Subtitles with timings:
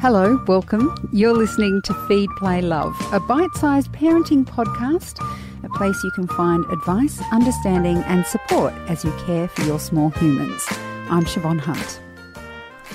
[0.00, 0.96] Hello, welcome.
[1.12, 5.20] You're listening to Feed, Play, Love, a bite sized parenting podcast,
[5.62, 10.08] a place you can find advice, understanding, and support as you care for your small
[10.08, 10.64] humans.
[11.10, 12.00] I'm Siobhan Hunt.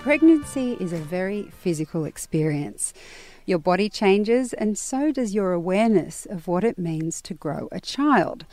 [0.00, 2.94] Pregnancy is a very physical experience.
[3.44, 7.78] Your body changes, and so does your awareness of what it means to grow a
[7.78, 8.46] child.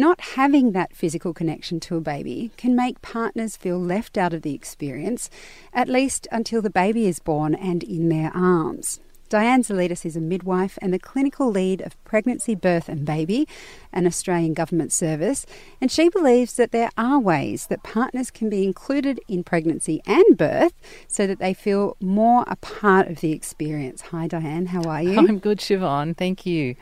[0.00, 4.40] Not having that physical connection to a baby can make partners feel left out of
[4.40, 5.28] the experience,
[5.74, 9.00] at least until the baby is born and in their arms.
[9.28, 13.46] Diane Zalidis is a midwife and the clinical lead of Pregnancy, Birth and Baby,
[13.92, 15.44] an Australian government service,
[15.82, 20.36] and she believes that there are ways that partners can be included in pregnancy and
[20.36, 20.72] birth
[21.06, 24.00] so that they feel more a part of the experience.
[24.10, 25.18] Hi, Diane, how are you?
[25.18, 26.16] I'm good, Siobhan.
[26.16, 26.74] Thank you.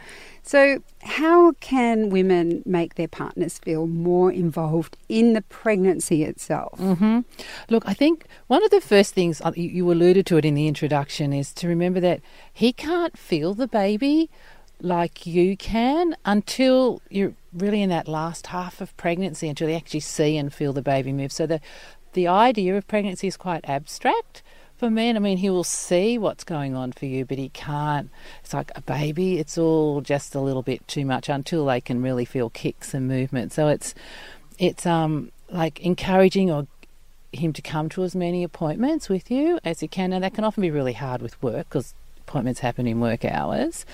[0.48, 6.78] So, how can women make their partners feel more involved in the pregnancy itself?
[6.78, 7.20] Mm-hmm.
[7.68, 10.66] Look, I think one of the first things uh, you alluded to it in the
[10.66, 14.30] introduction is to remember that he can't feel the baby
[14.80, 20.00] like you can until you're really in that last half of pregnancy, until you actually
[20.00, 21.30] see and feel the baby move.
[21.30, 21.60] So the
[22.14, 24.42] the idea of pregnancy is quite abstract
[24.78, 28.10] for men, I mean, he will see what's going on for you, but he can't.
[28.42, 32.00] It's like a baby, it's all just a little bit too much until they can
[32.00, 33.52] really feel kicks and movement.
[33.52, 33.94] So it's,
[34.58, 36.66] it's um, like encouraging or
[37.32, 40.12] him to come to as many appointments with you as he can.
[40.12, 41.94] And that can often be really hard with work because
[42.28, 43.86] appointments happen in work hours.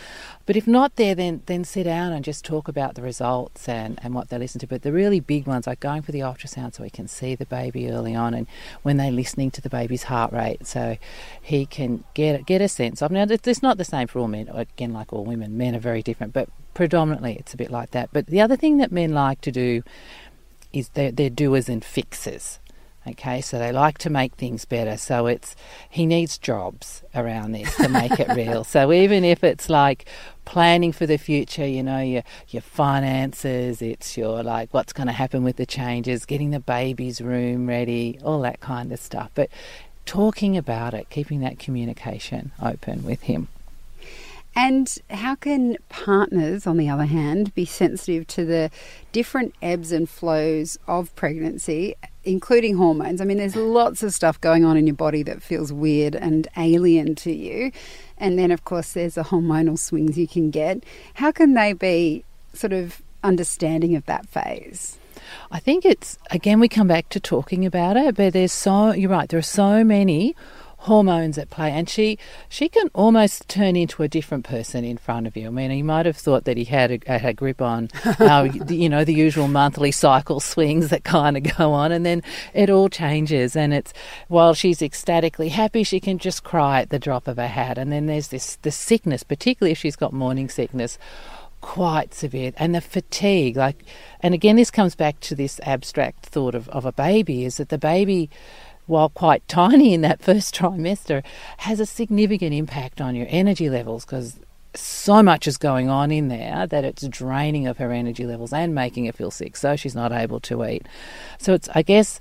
[0.47, 3.99] But if not there, then then sit down and just talk about the results and,
[4.03, 4.67] and what they listen to.
[4.67, 7.47] But the really big ones, like going for the ultrasound so we can see the
[7.47, 8.47] baby early on and
[8.83, 10.97] when they're listening to the baby's heart rate so
[11.41, 13.11] he can get get a sense of.
[13.11, 14.49] Now, it's not the same for all men.
[14.49, 18.11] Again, like all women, men are very different, but predominantly it's a bit like that.
[18.13, 19.83] But the other thing that men like to do
[20.73, 22.59] is they're, they're doers and fixers.
[23.07, 24.97] Okay, so they like to make things better.
[24.97, 25.55] So it's
[25.91, 28.65] he needs jobs around this to make it real.
[28.75, 30.07] So even if it's like
[30.45, 35.13] planning for the future, you know, your your finances, it's your like what's going to
[35.13, 39.31] happen with the changes, getting the baby's room ready, all that kind of stuff.
[39.35, 39.51] But
[40.07, 43.49] talking about it, keeping that communication open with him.
[44.57, 48.71] And how can partners, on the other hand, be sensitive to the
[49.11, 53.21] different ebbs and flows of pregnancy, including hormones?
[53.21, 56.49] I mean, there's lots of stuff going on in your body that feels weird and
[56.57, 57.73] alien to you.
[58.19, 60.85] And then, of course, there's the hormonal swings you can get.
[61.15, 64.99] How can they be sort of understanding of that phase?
[65.51, 69.11] I think it's, again, we come back to talking about it, but there's so, you're
[69.11, 70.37] right, there are so many
[70.85, 72.19] hormones at play, and she
[72.49, 75.49] she can almost turn into a different person in front of you.
[75.49, 78.49] I mean, you might have thought that he had a, had a grip on, uh,
[78.69, 82.23] you know, the usual monthly cycle swings that kind of go on, and then
[82.53, 83.57] it all changes.
[83.57, 83.93] And it's
[84.29, 87.91] while she's ecstatically happy, she can just cry at the drop of a hat, and
[87.91, 90.99] then there's this the sickness, particularly if she's got morning sickness
[91.61, 93.85] quite severe and the fatigue like
[94.21, 97.71] and again this comes back to this abstract thought of, of a baby is that
[97.71, 98.29] the baby
[98.87, 101.23] while quite tiny in that first trimester,
[101.59, 104.39] has a significant impact on your energy levels because
[104.75, 108.75] so much is going on in there that it's draining of her energy levels and
[108.75, 109.57] making her feel sick.
[109.57, 110.87] So she's not able to eat.
[111.39, 112.21] So it's, I guess,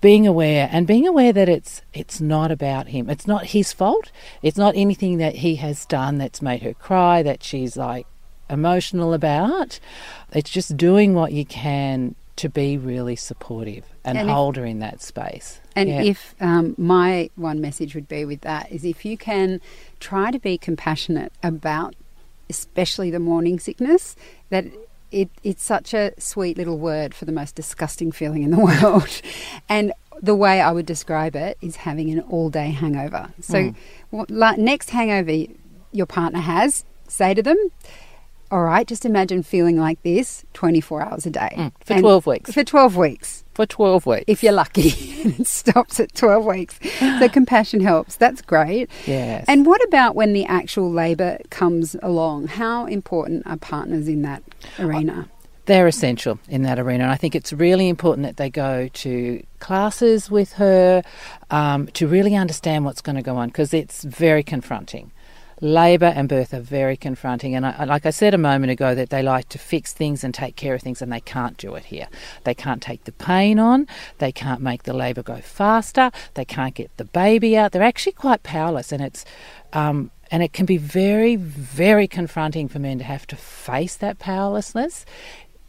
[0.00, 3.08] being aware and being aware that it's it's not about him.
[3.08, 4.10] It's not his fault.
[4.42, 8.06] It's not anything that he has done that's made her cry that she's like
[8.50, 9.78] emotional about.
[10.32, 14.66] It's just doing what you can to be really supportive and, and hold if, her
[14.66, 15.60] in that space.
[15.76, 16.02] And yeah.
[16.02, 19.60] if um, my one message would be with that is if you can
[20.00, 21.94] try to be compassionate about,
[22.48, 24.16] especially the morning sickness,
[24.50, 24.64] that
[25.10, 29.20] it, it's such a sweet little word for the most disgusting feeling in the world.
[29.68, 33.32] and the way I would describe it is having an all day hangover.
[33.40, 33.74] So,
[34.12, 34.56] mm.
[34.58, 35.52] next hangover
[35.90, 37.58] your partner has, say to them,
[38.52, 41.52] all right, just imagine feeling like this 24 hours a day.
[41.56, 42.52] Mm, for and 12 weeks.
[42.52, 43.44] For 12 weeks.
[43.54, 44.24] For 12 weeks.
[44.26, 44.88] If you're lucky.
[44.90, 46.78] it stops at 12 weeks.
[46.98, 48.16] So compassion helps.
[48.16, 48.90] That's great.
[49.06, 49.46] Yes.
[49.48, 52.48] And what about when the actual labour comes along?
[52.48, 54.42] How important are partners in that
[54.78, 55.30] arena?
[55.66, 57.04] they're essential in that arena.
[57.04, 61.04] And I think it's really important that they go to classes with her
[61.50, 65.12] um, to really understand what's going to go on because it's very confronting
[65.60, 67.54] labour and birth are very confronting.
[67.54, 70.34] And I, like I said a moment ago, that they like to fix things and
[70.34, 72.08] take care of things, and they can't do it here.
[72.44, 73.86] They can't take the pain on,
[74.18, 77.72] they can't make the labour go faster, they can't get the baby out.
[77.72, 79.24] They're actually quite powerless, and it's.
[79.72, 84.18] Um, and it can be very, very confronting for men to have to face that
[84.18, 85.04] powerlessness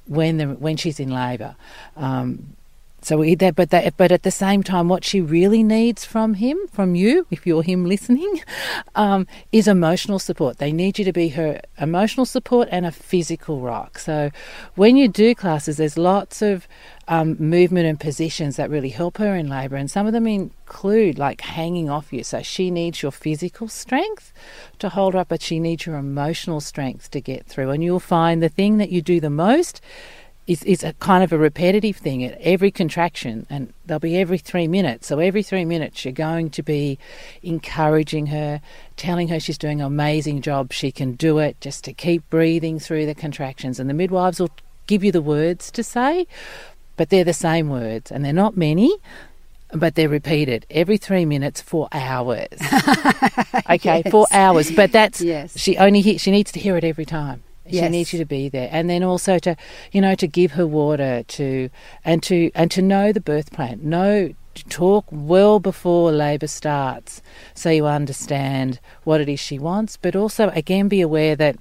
[0.05, 1.57] when the, when she's in labour.
[1.97, 2.55] Um,
[3.03, 6.57] so that, but that, but at the same time, what she really needs from him,
[6.71, 8.41] from you, if you're him listening,
[8.95, 10.57] um, is emotional support.
[10.57, 13.99] They need you to be her emotional support and a physical rock.
[13.99, 14.31] So
[14.75, 16.67] when you do classes, there's lots of
[17.07, 21.19] um, movement and positions that really help her in labour, and some of them include
[21.19, 22.23] like hanging off you.
[22.23, 24.31] So she needs your physical strength
[24.79, 27.71] to hold her up, but she needs your emotional strength to get through.
[27.71, 29.81] And you'll find the thing that you do the most
[30.45, 34.37] is, is a kind of a repetitive thing at every contraction, and they'll be every
[34.37, 35.07] three minutes.
[35.07, 36.99] So every three minutes, you're going to be
[37.41, 38.61] encouraging her,
[38.97, 42.79] telling her she's doing an amazing job, she can do it, just to keep breathing
[42.79, 43.79] through the contractions.
[43.79, 44.51] And the midwives will
[44.87, 46.27] give you the words to say,
[46.97, 48.93] but they're the same words, and they're not many.
[49.75, 52.47] But they're repeated every three minutes for hours.
[53.71, 54.11] okay, Yes.
[54.11, 54.69] for hours.
[54.71, 55.57] But that's Yes.
[55.57, 57.41] she only he- she needs to hear it every time.
[57.69, 59.55] She needs you to be there, and then also to,
[59.91, 61.69] you know, to give her water, to
[62.03, 63.79] and to and to know the birth plan.
[63.83, 67.21] Know to talk well before labour starts,
[67.53, 69.97] so you understand what it is she wants.
[69.97, 71.57] But also, again, be aware that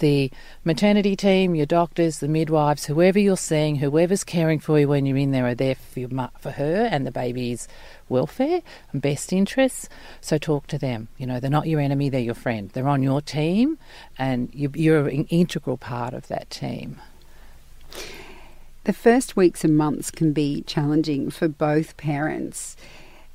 [0.00, 0.30] the
[0.64, 5.16] maternity team, your doctors, the midwives, whoever you're seeing, whoever's caring for you when you're
[5.16, 7.68] in there, are there for, your, for her and the baby's
[8.08, 8.60] welfare
[8.92, 9.88] and best interests.
[10.20, 11.08] So talk to them.
[11.16, 12.70] You know, they're not your enemy; they're your friend.
[12.70, 13.78] They're on your team,
[14.18, 17.00] and you, you're an integral part of that team.
[18.84, 22.76] The first weeks and months can be challenging for both parents.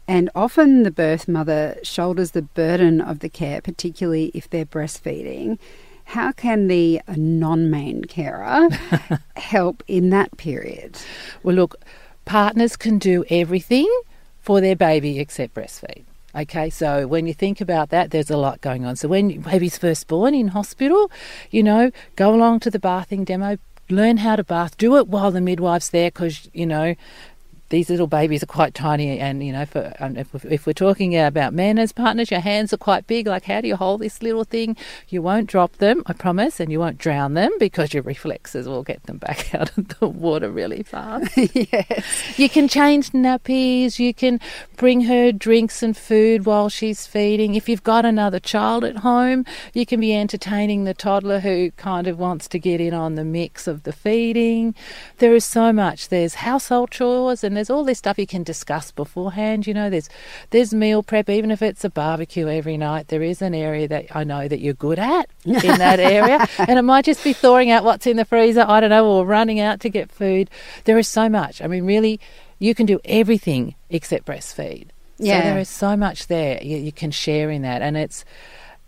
[0.08, 5.58] And often the birth mother shoulders the burden of the care, particularly if they're breastfeeding.
[6.06, 8.70] How can the non main carer
[9.36, 11.00] help in that period?
[11.44, 11.76] Well, look,
[12.26, 13.90] partners can do everything
[14.42, 16.04] for their baby except breastfeed.
[16.36, 18.98] Okay, so when you think about that, there's a lot going on.
[18.98, 21.10] So when baby's first born in hospital,
[21.50, 23.58] you know, go along to the bathing demo,
[23.90, 26.96] learn how to bath, do it while the midwife's there because, you know,
[27.70, 31.18] these little babies are quite tiny, and you know, for um, if, if we're talking
[31.18, 33.28] about men as partners, your hands are quite big.
[33.28, 34.78] Like, how do you hold this little thing?
[35.10, 38.84] You won't drop them, I promise, and you won't drown them because your reflexes will
[38.84, 41.36] get them back out of the water really fast.
[41.56, 42.38] yes.
[42.38, 44.40] You can change nappies, you can
[44.78, 47.56] bring her drinks and food while she's feeding.
[47.56, 52.08] If you've got another child at home, you can be entertaining the toddler who kind
[52.08, 54.76] of wants to get in on the mix of the feeding.
[55.18, 56.10] There is so much.
[56.10, 59.68] There's household chores and there's all this stuff you can discuss beforehand.
[59.68, 60.10] You know, there's
[60.50, 64.16] there's meal prep, even if it's a barbecue every night, there is an area that
[64.16, 66.48] I know that you're good at in that area.
[66.60, 69.26] and it might just be thawing out what's in the freezer, I don't know, or
[69.26, 70.50] running out to get food.
[70.86, 71.62] There is so much.
[71.62, 72.20] I mean, really,
[72.60, 74.88] you can do everything except breastfeed.
[75.18, 75.40] Yeah.
[75.40, 78.26] So there is so much there you, you can share in that, and it's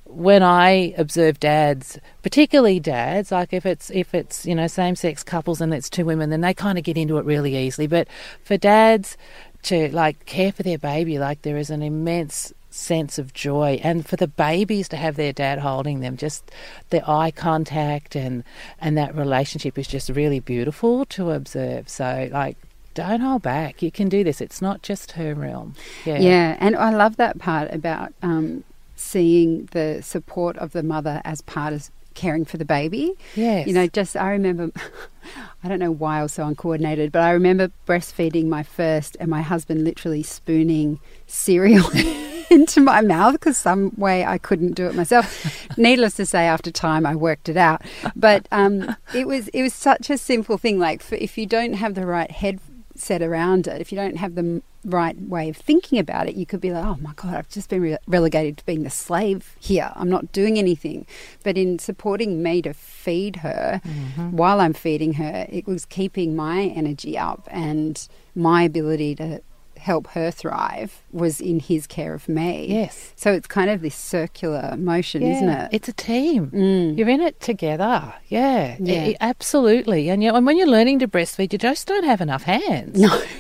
[0.10, 5.24] when I observe dads, particularly dads, like if it's if it's you know same sex
[5.24, 7.88] couples and it's two women, then they kind of get into it really easily.
[7.88, 8.08] But
[8.44, 9.18] for dads
[9.64, 13.80] to like care for their baby, like there is an immense sense of joy.
[13.84, 16.52] And for the babies to have their dad holding them just
[16.90, 18.44] the eye contact and
[18.80, 21.90] and that relationship is just really beautiful to observe.
[21.90, 22.58] So like
[22.94, 23.84] don't hold back.
[23.84, 24.42] You can do this.
[24.42, 25.76] It's not just her realm.
[26.04, 26.18] Yeah.
[26.18, 28.64] Yeah, and I love that part about um,
[28.98, 33.14] seeing the support of the mother as part of caring for the baby.
[33.36, 34.72] yes You know, just I remember,
[35.64, 39.30] I don't know why I was so uncoordinated, but I remember breastfeeding my first and
[39.30, 41.88] my husband literally spooning cereal
[42.50, 45.68] into my mouth because some way I couldn't do it myself.
[45.78, 47.84] Needless to say, after time I worked it out.
[48.16, 50.80] But um, it was it was such a simple thing.
[50.80, 52.60] Like for, if you don't have the right head
[53.00, 56.46] set around it, if you don't have the right way of thinking about it, you
[56.46, 59.56] could be like, oh my God, I've just been re- relegated to being the slave
[59.60, 59.92] here.
[59.96, 61.06] I'm not doing anything.
[61.44, 64.32] But in supporting me to feed her mm-hmm.
[64.32, 69.42] while I'm feeding her, it was keeping my energy up and my ability to
[69.78, 72.66] help her thrive was in his care of me.
[72.68, 75.70] yes So it's kind of this circular motion, isn't it?
[75.72, 76.52] It's a team.
[76.52, 76.98] Mm.
[76.98, 78.14] You're in it together.
[78.28, 79.02] Yeah, Yeah.
[79.06, 80.10] I- absolutely.
[80.10, 83.00] And you and when you're learning to breastfeed, you just don't have enough hands.
[83.00, 83.22] No.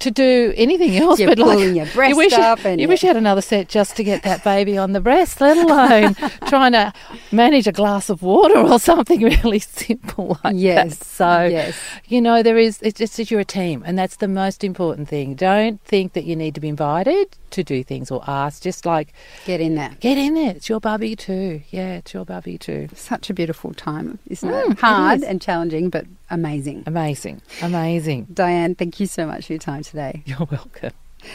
[0.00, 2.80] To do anything else, You're but like pulling your breast you wish up you, and
[2.80, 5.56] you wish you had another set just to get that baby on the breast, let
[5.56, 6.14] alone
[6.48, 6.92] trying to
[7.32, 10.98] manage a glass of water or something really simple like Yes.
[10.98, 11.04] that.
[11.06, 11.78] So yes.
[12.06, 15.08] you know, there is, it's just that you're a team, and that's the most important
[15.08, 15.34] thing.
[15.34, 18.62] Don't think that you need to be invited to do things or asked.
[18.62, 19.14] Just like,
[19.46, 19.96] Get in there.
[20.00, 20.50] get in there.
[20.56, 21.62] It's your bubby too.
[21.70, 22.88] Yeah, it's your bubby too.
[22.94, 24.70] Such a beautiful time, isn't Mm, it?
[24.72, 25.24] it Hard is.
[25.24, 26.84] and challenging, but amazing.
[26.86, 27.42] Amazing.
[27.62, 28.26] Amazing.
[28.32, 30.22] Diane, thank you so much for your time today.
[30.26, 30.92] You're welcome.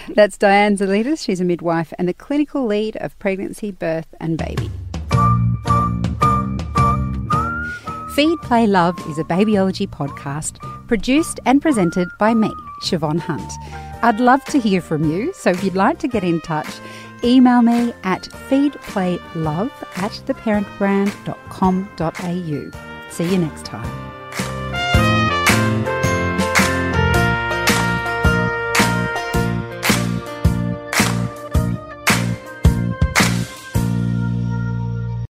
[0.09, 1.23] That's Diane Zalitas.
[1.23, 4.69] She's a midwife and the clinical lead of pregnancy, birth, and baby.
[8.15, 10.57] Feed, Play, Love is a babyology podcast
[10.87, 12.51] produced and presented by me,
[12.83, 13.49] Siobhan Hunt.
[14.03, 16.67] I'd love to hear from you, so if you'd like to get in touch,
[17.23, 23.09] email me at feedplaylove at theparentbrand.com.au.
[23.09, 24.10] See you next time.